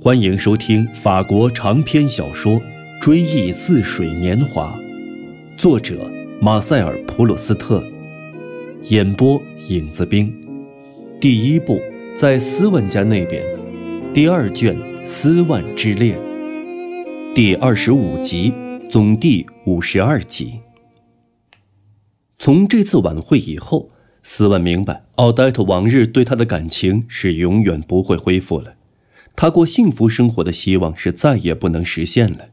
[0.00, 2.52] 欢迎收听法国长篇小说
[3.00, 4.78] 《追忆似水年华》，
[5.56, 6.08] 作者
[6.40, 7.84] 马塞尔·普鲁斯特，
[8.84, 10.32] 演播影子兵。
[11.20, 11.82] 第一部
[12.14, 13.44] 在斯万家那边，
[14.14, 16.16] 第二卷《斯万之恋》，
[17.34, 18.54] 第二十五集，
[18.88, 20.60] 总第五十二集。
[22.38, 23.90] 从这次晚会以后，
[24.22, 28.74] 斯万明白，奥黛特往日对他的感情是永远不会恢复了。
[29.40, 32.48] 他过幸福生活的希望是再也不能实现了。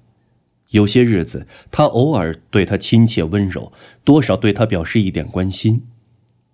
[0.69, 5.81] 有些日子，他偶尔对他亲切温柔，多少对他表示一点关心。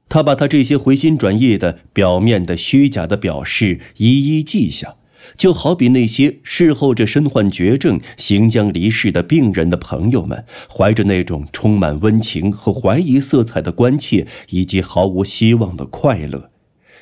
[0.07, 4.95] 他把他这些回心转意的、表面的、虚假的表示一一记下，
[5.35, 16.51] 就好比那些事后这身患绝症、行将离世的病人的朋友们，怀着那种充满温情和怀疑色彩的关切，以及毫无希望的快乐，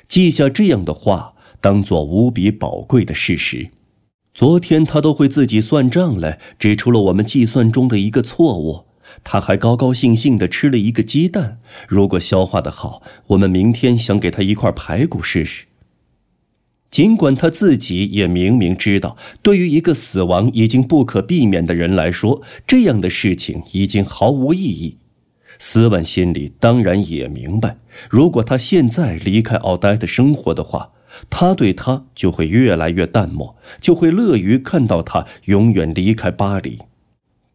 [0.08, 1.36] 记下这样的话。
[1.62, 3.72] 当做无比宝贵的事实，
[4.34, 8.86] 昨天他都会自己算账来，指出了我们计算中的一个错误。
[9.24, 11.60] 他还高高兴兴地吃了一个鸡蛋。
[11.88, 15.66] 如果消化的好，我们明天想给他一块排骨试试。
[16.90, 24.98] 尽管他自己也明明知道，对于一个死亡已经不可避免的人来说，这样的事情已经毫无意义。
[25.58, 27.78] 斯万心里当然也明白，
[28.10, 30.92] 如果他现在离开奥黛的生活的话。
[31.30, 36.80] 他对他就会越来越淡漠，就会乐于看到他永远离开巴黎。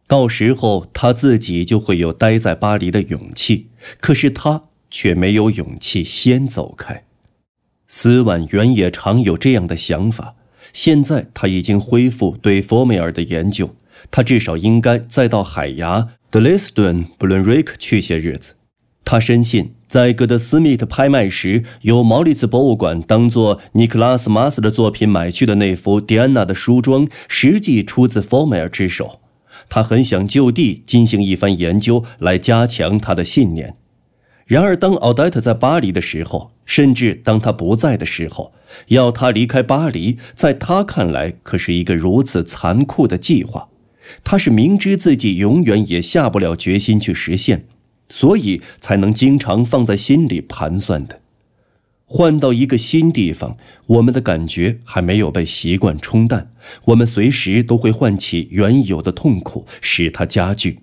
[0.07, 7.05] 到时候他自己就会有待在巴黎的勇气，可是他却没有勇气先走开。
[7.87, 10.35] 斯万原也常有这样的想法，
[10.73, 13.75] 现在他已经恢复对佛梅尔的研究，
[14.11, 18.55] 他至少应该再到海牙、德雷斯顿、布伦瑞克去些日子。
[19.05, 29.19] 他深信，在戈德斯密特拍卖时，由毛利茨博物馆当做尼克拉斯·马斯的作品买去的那幅迪安娜的梳妆，实际出自佛梅尔之手。
[29.69, 33.75] 他很想就地进行一番研究，来加强他的信念。
[34.47, 38.53] 然而，当奥黛特在巴黎的时候，甚至当他不在的时候，
[38.87, 43.69] 要他离开巴黎，在他看来可是一个如此残酷的计划。
[44.23, 47.65] 他是明知自己永远也下不了决心去实现。
[48.09, 51.21] 所以才能经常放在心里盘算的。
[52.07, 53.57] 换到一个新地方，
[53.87, 56.51] 我们的感觉还没有被习惯冲淡，
[56.85, 60.79] 我们随时都会唤起原有的痛苦，使它加剧。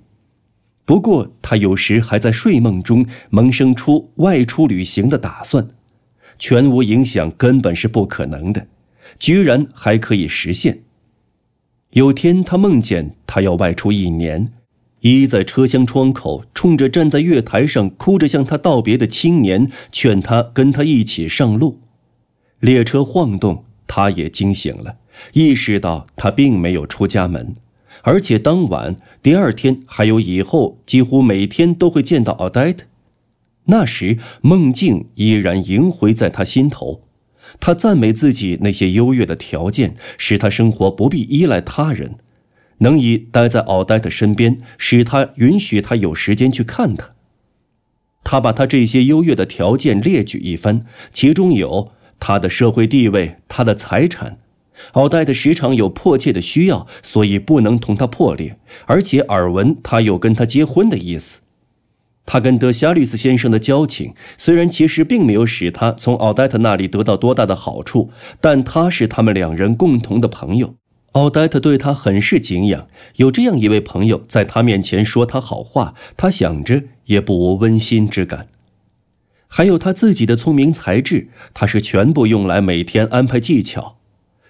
[0.84, 5.68] 不过，他有时还在睡梦中萌生出外出旅行的打算，
[6.40, 8.66] 全无影响，根本是不可能的，
[9.16, 10.82] 居然还可以实现。
[11.92, 14.52] 有天，他梦见他要外出一年。
[15.02, 21.78] 依在车厢窗口，冲着站在月台上哭着向他道别的青年，劝他跟他一起上路。
[22.60, 24.96] 列车晃动，他也惊醒了，
[25.32, 27.56] 意识到他并没有出家门，
[28.02, 32.86] 而且当晚、第二天还有以后，几乎每天都会见到奥黛特。
[33.64, 37.02] 那时，梦境依然萦回在他心头。
[37.58, 42.16] 他赞美自己那些优越的条件，使他生活不必依赖他人。
[42.78, 47.10] 能以待在奥黛的身边，使他允许他有时间去看他。
[48.24, 50.80] 他把他这些优越的条件列举一番，
[51.12, 51.90] 其中有
[52.20, 54.38] 他的社会地位、他的财产。
[54.92, 61.42] 奥黛的时常有迫切的需要，所以不能同他破裂，而且耳闻他有跟他结婚的意思。
[62.24, 68.10] 他跟德夏律斯先生的交情，虽然其实并没有使他从奥黛特那里得到多大的好处，
[68.40, 70.76] 但他是他们两人共同的朋友。
[71.12, 78.46] 奥黛特对他很是敬仰，有这样一位朋友在他面前说他好话，他想着也不无温馨之感。
[79.46, 83.98] 还有他自己的聪明才智，他是全部用来每天安排技巧，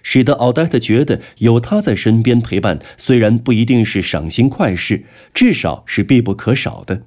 [0.01, 5.03] 使得奥黛特觉得有他在身边陪伴，虽然不一定是赏心快事，
[5.33, 7.03] 至少是必不可少的。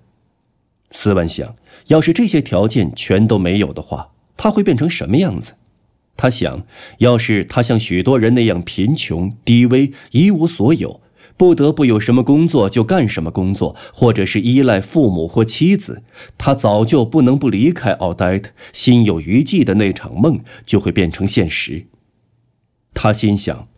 [0.90, 1.56] 斯万想，
[1.86, 5.54] 要是这些条件全都没有的话，他会变成什么样子？
[6.16, 6.65] 他想，
[6.99, 11.01] 要是他像许多人那样贫穷、低微、一无所有，
[11.36, 16.03] 不得不有什么工作就干什么工作，或者是依赖父母或妻子，
[16.39, 18.51] 他早就不能不离开奥黛特。
[18.72, 21.86] 心有余悸的那场梦就会变成现实。
[22.95, 23.69] 他心想：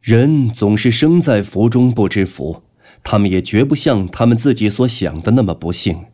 [0.00, 2.64] 人总是生在福中不知福，
[3.04, 6.06] 他们也绝不像他们自己所想的那么不幸。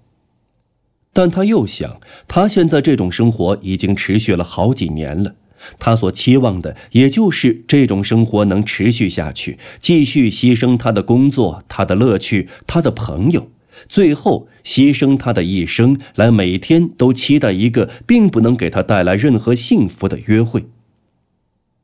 [1.17, 1.99] 但他又想，
[2.29, 5.35] 他现在这种生活已经持续了好几年了，
[5.79, 13.49] 他所期望的也就是这种生活能持续下去，继续牺牲他的工作、他的乐趣、他的朋友，
[13.89, 20.67] 最后牺牲他的一生，来每天都期待一个并不能给他带来任何幸福的约会。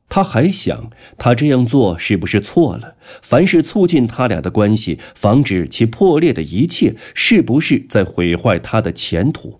[0.09, 2.95] 他还想，他这样做是不是错了？
[3.21, 9.59] 凡是促进他俩的关系、防止其破裂的一切，是不是在毁坏他的前途？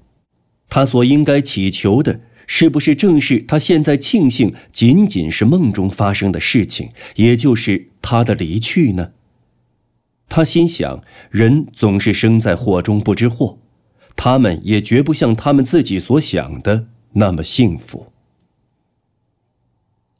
[0.69, 9.11] 他所应该祈求的，是不是正是他现在庆幸仅仅是梦中发生的事情，也就是他的离去呢？
[10.29, 13.57] 他心想，人总是生在祸中不知祸，
[14.15, 18.12] 他们也绝不像他们自己所想的那么幸福。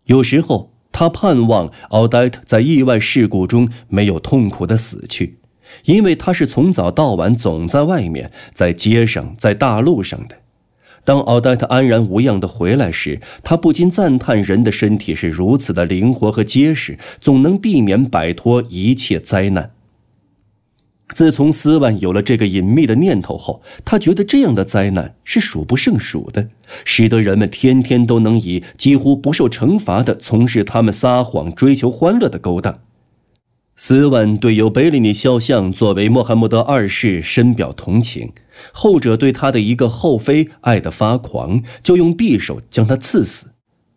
[0.06, 5.40] 有时候，他盼望奥黛特在意外事故中没有痛苦的死去，
[5.86, 10.38] 因为他是从早到晚总在外面，在街上，在大路上的。
[11.06, 19.73] 当奥黛特安然无恙的回来时，他不禁赞叹人的身体是如此的灵活和结实，总能避免摆脱一切灾难。
[21.14, 26.50] 自从斯万有了这个隐秘的念头后，他觉得这样的灾难是数不胜数的，
[26.84, 32.80] 使得人们天天都能以几乎不受惩罚的从事他们撒谎、追求欢乐的勾当。
[33.76, 38.32] 斯万对尤贝利尼肖像作为穆罕默德二世深表同情，
[38.72, 43.48] 后者对他的一个后妃爱得发狂，就用匕首将他刺死。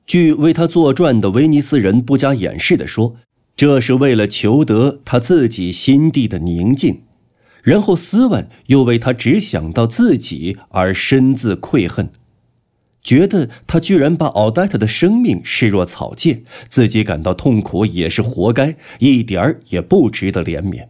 [0.07, 3.17] 据为他作传的威尼斯人不加掩饰地说，
[3.55, 7.03] 这是为了求得他自己心地的宁静。
[7.67, 12.11] 然后斯万又为他只想到自己而深自愧恨，
[13.03, 20.87] 觉得他居然把奥黛特的生命视若草芥，自己感到痛苦也是活该，一点儿也不值得怜悯。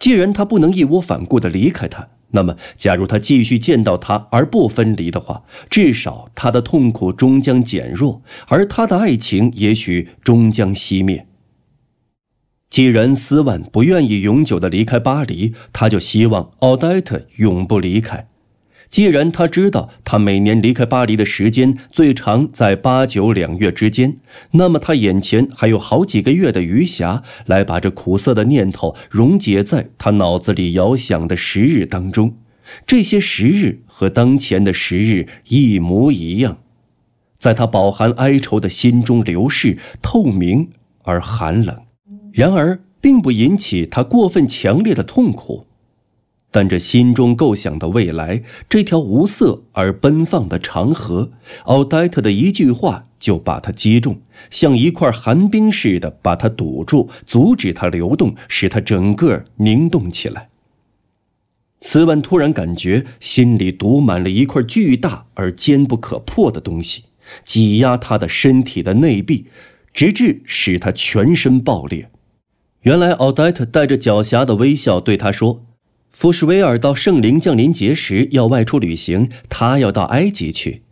[0.00, 11.28] 既然他不能义无反顾地离开他，那么假如他继续见到他而不分离的话，至少他的痛苦终将减弱，而他的爱情也许终将熄灭。
[12.76, 18.28] 既然斯万不愿意永久的离开巴黎，他就希望奥黛特永不离开。
[18.90, 24.18] 既然他知道他每年离开巴黎的时间最长在八九两月之间，
[24.50, 32.36] 那么他眼前还有好几个月的余暇，来把这苦涩的念头溶解在他脑子里遥想的时日当中。
[32.86, 36.58] 这些时日和当前的时日一模一样，
[37.38, 40.68] 在他饱含哀愁的心中流逝，透明
[41.04, 41.78] 而寒冷。
[42.36, 45.66] 然而，并不引起他过分强烈的痛苦，
[46.50, 51.30] 但这心中构想的未来，这条无色而奔放的长河，
[51.64, 60.50] 奥黛特的一句话就把他击中，像一块寒冰似的把他堵住，阻止他流动，使他整个凝冻起来。
[61.80, 67.04] 斯万突然感觉心里堵满了一块巨大而坚不可破的东西，
[67.46, 69.46] 挤压他的身体的内壁，
[69.94, 72.10] 直至使他全身爆裂。
[72.86, 75.64] 原来，奥黛特带着狡黠的微笑对他说
[76.08, 80.82] ：“福什维尔到圣灵降临节时要外出旅行，他要到埃及去。”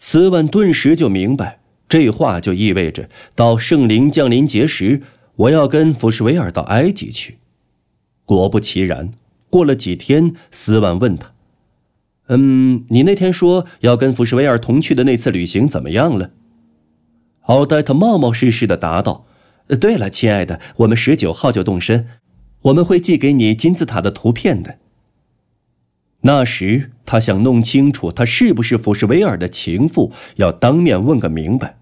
[0.00, 1.60] 斯万顿时就明白，
[1.90, 5.02] 这话就意味着到圣灵降临节时，
[5.36, 7.36] 我要跟福什维尔到埃及去。
[8.24, 9.10] 果不其然，
[9.50, 11.32] 过了几天，斯万问他
[12.28, 16.30] ：“嗯，你那天说要跟福什维尔同去的那次旅行怎么样了？”
[17.44, 19.26] 奥黛特冒冒失失的答道。
[19.80, 22.06] 对了，亲爱的，我们十九号就动身，
[22.62, 24.78] 我们会寄给你金字塔的图片的。
[26.20, 31.78] 那时，他想弄清楚他是不是福什维尔的情妇，要当面问个明白。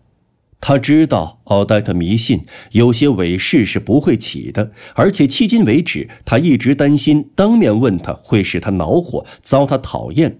[0.60, 10.38] 他知道奥黛特迷信，有些伪事是不会起的，而且迄今为止，他一直担心当面问他会使他恼火，遭他讨厌。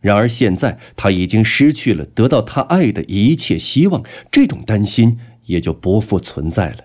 [0.00, 5.18] 然而现在，他已经失去了得到他爱的一切希望，这种担心。
[5.46, 6.78] 也就不复存在了。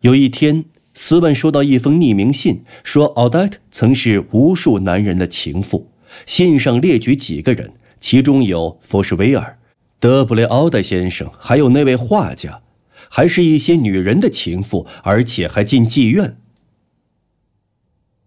[0.00, 5.90] 有一天，斯文收到一封匿名信，说奥黛特曾是无数男人的情妇。
[6.24, 9.58] 信上列举几个人，其中有佛什维尔、
[9.98, 12.62] 德布雷奥德先生，还有那位画家，
[13.08, 16.38] 还是一些女人的情妇，而且还进妓院。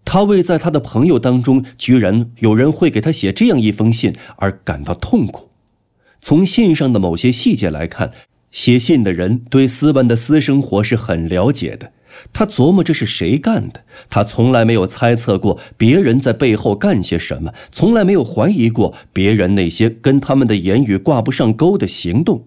[0.05, 5.49] 他为在他的朋友当中居然有人会给他写这样一封信而感到痛苦。
[6.21, 8.13] 从信上的某些细节来看。
[8.53, 11.91] 写信的人对斯文的私生活是很了解的，
[12.31, 13.83] 他琢磨这是谁干的。
[14.11, 22.45] 他从来没有猜测过别人在背后干些什么，从来没有怀疑过别人那些跟他们的言语挂不上钩的行动。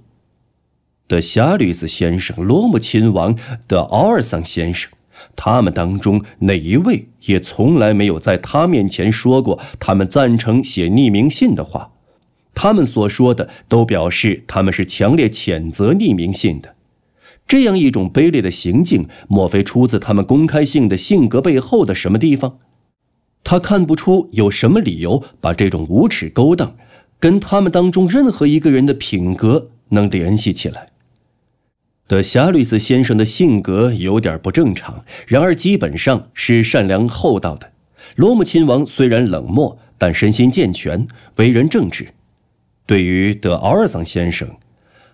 [1.09, 3.37] 的夏吕斯先生、罗姆亲王
[3.67, 4.91] 的奥尔桑先生，
[5.35, 11.91] 他们当中哪一位也从来没有在他面前说过他们赞成写匿名信的话。
[12.57, 16.75] 他们所说的都表示他们是强烈谴责匿名信的，
[17.47, 22.59] 这样一种卑劣的行径，莫非出自他们公开性的性格背后的什么地方？
[23.45, 26.75] 他看不出有什么理由把这种无耻勾当，
[27.21, 30.89] 跟他们当中任何一个人的品格能联系起来。
[32.09, 37.71] 德霞律斯先生的性格有点不正常，然而基本上是善良厚道的。
[38.15, 42.09] 罗姆亲王虽然冷漠，但身心健全，为人正直。
[42.87, 44.49] 对于德奥尔桑先生，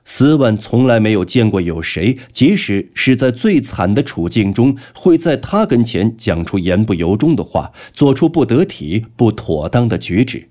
[0.04, 10.48] 斯万从来没有见过有谁，即使是在最惨的处境中，会在他跟前讲出言不由衷的话，做出不得体、不妥当的举止。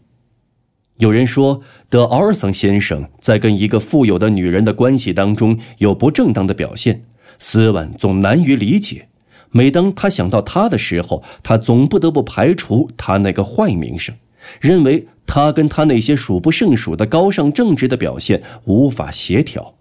[0.97, 7.03] 有人说，德奥尔桑先生在跟一个富有的女人的关系当中有不正当的表现，
[7.37, 9.09] 斯万总难于理解。
[9.51, 14.15] 每当他想到他的时候，他总不得不排除他那个坏名声，
[14.59, 19.75] 认为他跟他那些数不胜数的高尚正直的表现无法协调。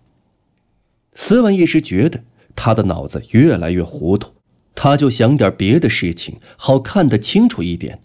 [1.14, 2.22] 斯万一时觉得
[2.54, 4.32] 他的脑子越来越糊涂，
[4.74, 8.00] 他就想点别的事情，好看得清楚一点。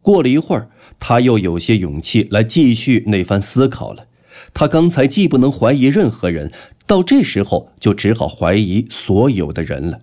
[0.00, 0.70] 过了一会儿。
[1.00, 4.06] 他又有些勇气来继续那番思考了。
[4.52, 6.50] 他刚才既不能怀疑任何人，
[6.88, 10.00] 到这时候就只好怀疑所有的人了。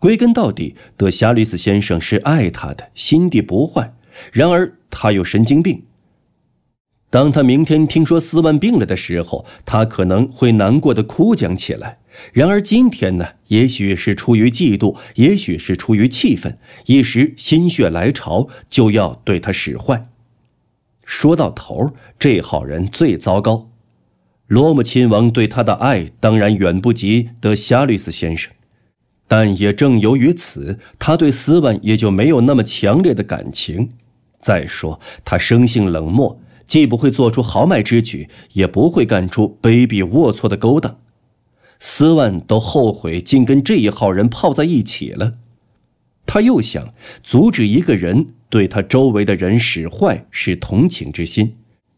[0.00, 3.94] 归根到底，德夏吕斯先生是爱他的，心地不坏。
[4.32, 5.82] 然而他有神经病。
[7.10, 11.98] 当他明天听说斯万病了的时候，他可能会难过的哭讲起来。
[12.32, 13.26] 然而今天呢？
[13.48, 20.08] 也许是出于嫉妒，也许是出于气愤，一时心血来潮就要对他使坏。
[21.04, 23.70] 说到头，这号人最糟糕。
[24.46, 28.52] 罗姆亲王对他的爱当然远不及德夏律斯先生，
[29.26, 33.90] 但也正由于此，他对斯万也就没有那么强烈的感情。
[34.42, 40.98] 再说，他生性冷漠，既不会做出豪迈之举，也不会干出卑鄙龌龊的勾当。
[41.78, 45.34] 斯万都后悔竟跟这一号人泡在一起了。
[46.26, 51.56] 他又想阻止一个人对他周围的人使坏，是同情之心，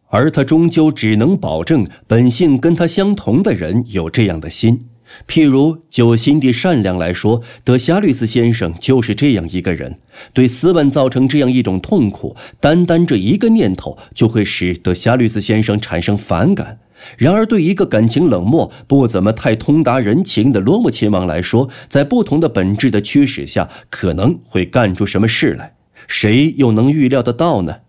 [0.08, 4.88] 而他终究只能保证本性跟他相同的人有这样的心。
[5.26, 9.98] 譬如就心地善良来说，德夏律斯先生就是这样一个人。
[10.32, 16.78] 对斯万造成这样一种痛苦，单单这一个念头就会使德夏律斯先生产生反感。
[17.18, 25.74] 然而，对一个感情冷漠、不怎么太通达人情的罗姆亲王来说，在不同的本质的驱使下，可能会干出什么事来，
[26.06, 27.80] 谁又能预料得到呢？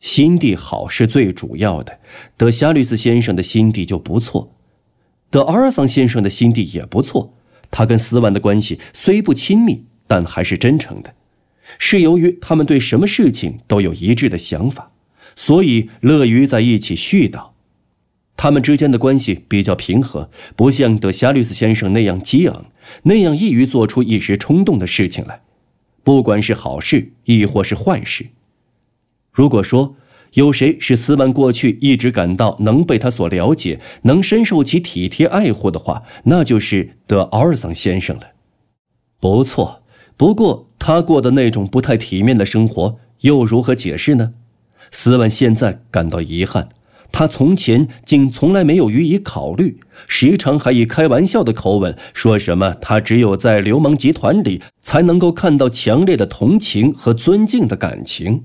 [0.00, 1.98] 心地好是最主要的，
[2.36, 4.54] 德夏律斯先生的心地就不错，
[5.30, 7.34] 德阿尔桑先生的心地也不错。
[7.70, 11.14] 他跟斯万的关系虽不亲密，但还是真诚的，
[11.78, 14.90] 是由于他们对什么事情都有一致的想法，
[15.36, 17.50] 所以乐于在一起絮叨。
[18.38, 22.66] 他们之间的关系比较平和，不像德夏律斯先生那样激昂，
[23.02, 25.42] 那样易于做出一时冲动的事情来，
[26.02, 28.28] 不管是好事亦或是坏事。
[29.30, 29.96] 如果说
[30.34, 38.22] 有谁是斯万过去一直感到能被他所了解，能深受其体贴爱护的话，那就是德奥尔桑先生了。
[39.20, 39.82] 不错，
[40.16, 44.34] 不过他过的那种不太体面的生活，又如何解释呢？
[44.90, 46.68] 斯万现在感到遗憾。
[47.10, 58.44] 他从前竟从来没有予以考虑，时常还以开玩笑的口吻说什么：“他只有在流氓集团里才能够看到强烈的同情和尊敬的感情。”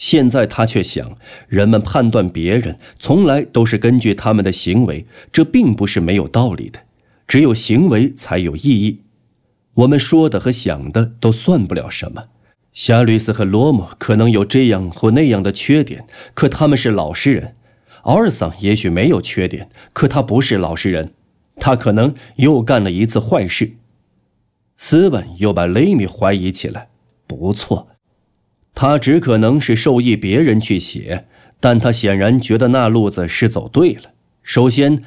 [0.00, 1.12] 现在他却想，
[1.46, 6.80] 人们判断别人从来都是根据他们的行为，这并不是没有道理的。
[7.28, 9.02] 只有行为才有意义。
[9.74, 12.24] 我们说的和想的都算不了什么。
[12.72, 17.54] 夏吕斯和罗姆可能有这样或那样的缺点，可他们是老实人。
[18.04, 21.12] 奥尔桑也许没有缺点，可他不是老实人，
[21.56, 23.74] 他可能又干了一次坏事。
[24.78, 26.88] 斯文又把雷米怀疑起来。
[27.26, 27.88] 不错，
[28.74, 31.26] 他只可能是授意别人去写，
[31.58, 34.12] 但他显然觉得那路子是走对了。
[34.42, 35.02] 首先，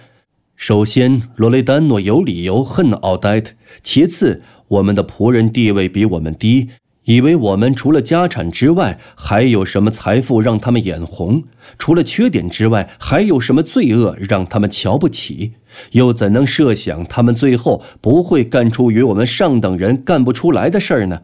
[0.56, 6.70] 首先，罗雷丹诺有理由恨奥黛特；其次，我们的仆人地位比我们低。
[7.06, 11.44] 以为我们除了家产之外，还有什么财富让他们眼红？
[11.78, 15.52] 除了缺点之外，还有什么罪恶让他们瞧不起？
[15.92, 21.24] 又怎能设想他们最后不会干出与我们上等人干不出来的事儿呢？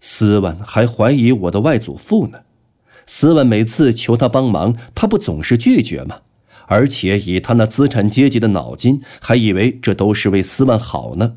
[0.00, 2.40] 斯万还怀疑我的外祖父呢。
[3.06, 6.20] 斯万每次求他帮忙，他不总是拒绝吗？
[6.66, 11.36] 而且以他那资产阶级的脑筋，还以为这都是为斯万好呢。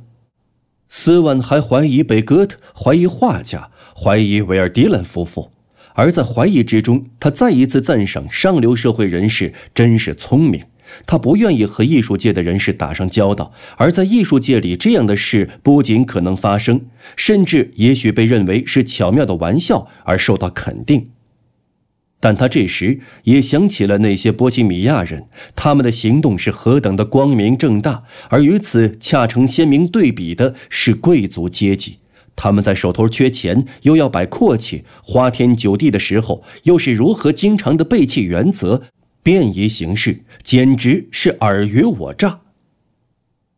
[0.87, 5.51] 斯万还怀疑贝戈特，怀疑画家，怀疑维尔迪兰夫妇，
[5.93, 10.63] 而在怀疑之中，他再一次赞赏上流社会人士真是聪明。
[11.05, 16.81] 他不愿意和艺术界的人士打上交道，而在艺术界里，这样的事不仅可能发生，
[17.15, 21.09] 甚至也许被认为是巧妙的玩笑而受到肯定。
[22.21, 31.99] 但他这时也想起了那些波西米亚人，他们的行动是何等的光明正大，而与此恰成鲜明对比的是贵族阶级，
[32.35, 38.81] 他们在手头缺钱又要摆阔气、花天酒地的时候，又是如何经常的背弃原则、
[39.29, 42.39] 便宜行事，简直是尔虞我诈。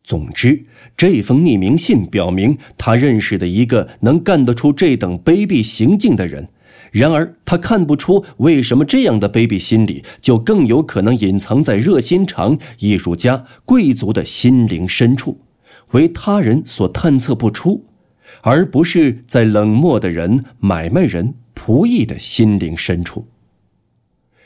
[0.03, 0.65] 总之，
[0.97, 6.49] 这封匿名信表明他认识的一个能干得出这等卑鄙行径的人。
[6.91, 15.39] 然而，他看不出为什么这样的卑鄙心理就更有可能隐藏在热心肠、艺术家、贵族的心灵深处，
[15.91, 17.85] 为他人所探测不出，
[18.41, 23.29] 而不是在冷漠的人、买卖人、仆役的心灵深处。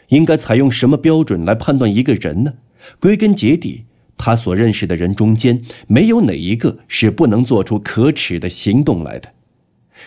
[0.10, 2.54] 应该采用什么标准来判断一个人呢？
[3.00, 3.86] 归根结底，
[4.18, 9.34] 他所认识的人中间，没有哪一个是不能做出可耻的行动来的。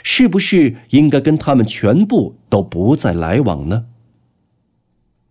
[0.02, 3.86] 是不是应该跟他们全部都不再来往呢？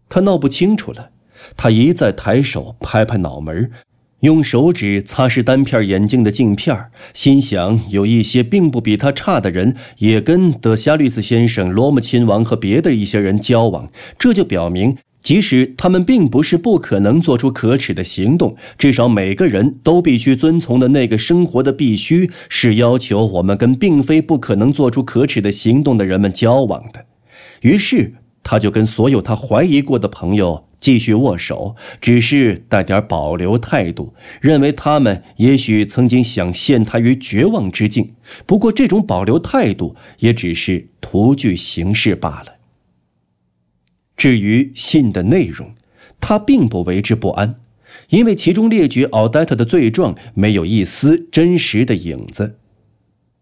[0.10, 1.12] 他闹不清楚了。
[1.56, 3.72] 他一再抬手拍拍脑门，
[4.22, 6.76] 用手指擦拭单片眼镜的镜片，
[7.14, 14.98] 心想：有一些并不比他差的人，也跟德夏律斯先生、罗姆亲王和别的一些人交往，这就表明。
[15.22, 27.06] 即使他们并不是不可能做出可耻的行动，至少每个人都必须遵从的那个生活的必须，是要求我们跟并非不可能做出可耻的行动的人们交往的。
[27.62, 38.14] 于是，他就跟所有他怀疑过的朋友继续握手，只是带点保留态度，认为他们也许曾经想陷他于绝望之境。
[38.46, 42.54] 不过，这种保留态度也只是图具形式罢了。
[44.16, 45.74] 至于信的内容，
[46.20, 47.60] 他并不为之不安，
[48.10, 52.58] 因为其中列举奥黛特的罪状没有一丝真实的影子。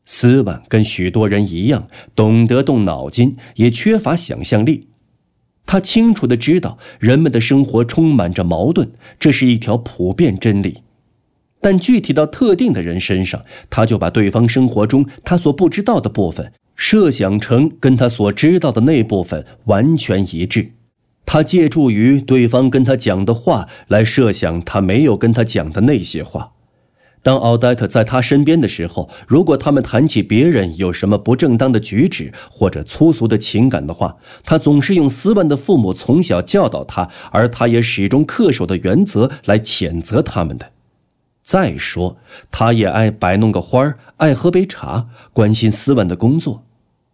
[0.06, 4.88] 斯万跟许多人一样，懂得动脑筋，也缺乏想象力。
[5.66, 10.84] 他清楚的知道人们的生活充满着矛盾，这是一条普遍真理。
[11.62, 16.52] 但具体到特定的人身上，他就把对方生活中他所不知道的部分。
[16.76, 20.74] 设想成跟他所知道的那部分完全一致，
[21.26, 26.52] 他借助于对方跟他讲的话来设想他没有跟他讲的那些话。
[27.26, 40.72] 当奥黛特在他身边的时候，如果他们谈起别人有什么不正当的举止或者粗俗的情感的话，他总是用斯万的父母从小教导他，而他也始终恪守的原则来谴责他们的。
[41.42, 42.18] 再说，
[42.52, 46.64] 他也爱摆弄个花儿，爱喝杯茶，关心斯万的工作，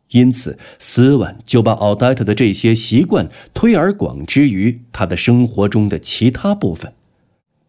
[0.09, 6.91] 因此斯万就把奥黛特的这些习惯推而广之于他的生活中的其他部分。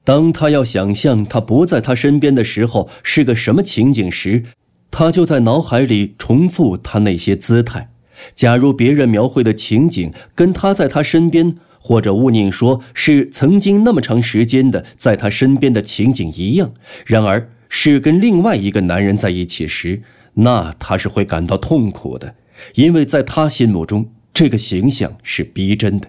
[0.04, 4.44] 当他要想象他不在他身边的时候是个什么情景时，
[4.90, 7.90] 他就在脑海里重复他那些姿态。
[8.34, 11.56] 假如别人描绘的情景跟他在他身边。
[11.84, 16.72] 或者勿宁说是曾经那么长时间的在他身边的情景一样，
[17.04, 20.02] 然而是跟另外一个男人在一起时，
[20.34, 22.36] 那他是会感到痛苦的，
[22.76, 26.08] 因为在他心目中这个形象是逼真的。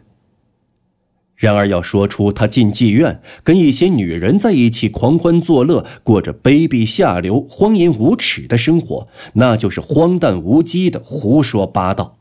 [1.43, 12.17] 然而要说出他进妓院跟一些女人在一起狂欢作乐，过着卑鄙下流、荒淫无耻的生活，那就是荒诞无稽的胡说八道。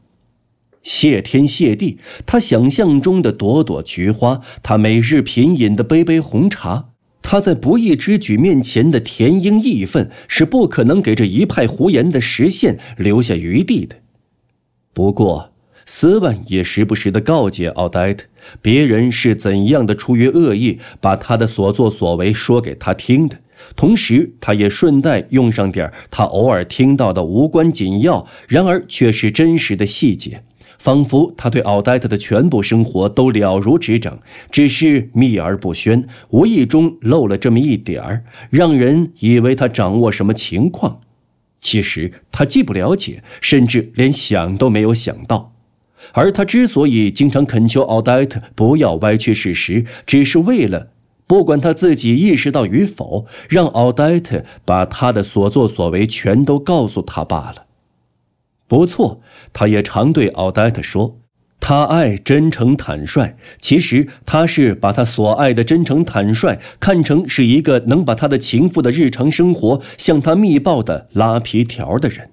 [0.82, 6.88] 谢天谢地，他想象中的朵朵菊花，他每日品饮的杯杯红茶，
[7.22, 13.94] 他在不义之举面前的甜英义愤，是不可能给这一派胡言的实现留下余地的。
[14.92, 15.51] 不过，
[15.86, 18.26] 斯万也时不时地告诫奥黛特，
[18.60, 23.38] 别人是怎样的出于恶意把他的所作所为说给他听的，
[23.76, 30.42] 同时他也顺带用上点他偶尔听到的无关紧要，然而却是真实的细节。
[30.78, 34.18] 仿佛他对奥黛特的全部生活都了如指掌，
[34.50, 41.00] 只是秘而不宣，无意中漏了这么一点儿，让人以为他掌握什么情况。
[41.60, 45.51] 其实他既不了解，甚至连想都没有想到。
[46.12, 50.88] 而他之所以经常恳求奥黛特不要歪曲事实，只是为了，
[51.26, 57.66] 不管他自己意识到与否，让奥黛特把他的所作所为全都告诉他罢了。
[58.66, 59.20] 不错，
[59.52, 61.18] 他也常对奥黛特说
[61.60, 72.30] ：“他爱真诚坦率。”其实他是把他所爱的真诚坦率看成是一个能把他的情妇的日常生活向他密报的拉皮条的人。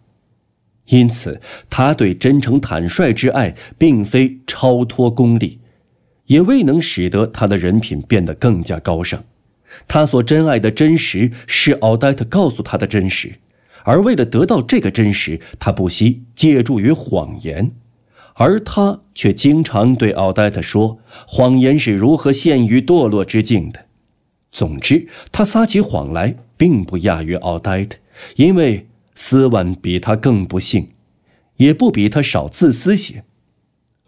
[0.89, 5.59] 因此，他对真诚坦率之爱并非超脱功利，
[6.25, 9.23] 也未能使得他的人品变得更加高尚。
[9.87, 13.33] 他所珍爱的真实是奥黛特告诉他的真实。
[13.83, 17.71] 而为了得到这个真实，他不惜借助于谎言，
[18.33, 23.85] 而他却经常对奥黛特说谎言是如何陷于堕落之境的。
[24.51, 27.97] 总之，他撒起谎来并不亚于奥黛特，
[28.35, 30.89] 因为斯万比他更不幸，
[31.57, 33.23] 也不比他少自私些。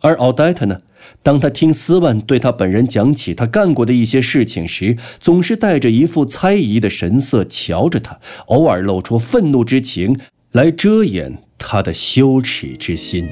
[0.02, 0.82] 而奥黛特呢？
[1.24, 10.20] 当他听斯万对他本人讲起他干过的一些事情时，总是带着一副猜疑的神色瞧着他，偶尔露出愤怒之情
[10.52, 13.28] 来遮掩他的羞耻之心。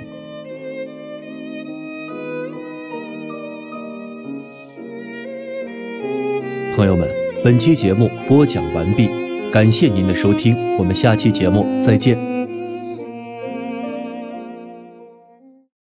[6.75, 7.07] 朋友们，
[7.43, 9.09] 本期节目播讲完毕，
[9.51, 12.28] 感谢您的收听，我们下期节目再见。